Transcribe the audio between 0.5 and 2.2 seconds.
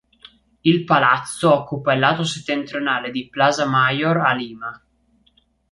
Il palazzo occupa il